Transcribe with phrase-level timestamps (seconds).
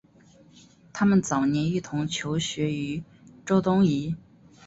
[0.93, 3.03] 他们早年一同求学于
[3.45, 4.15] 周敦颐。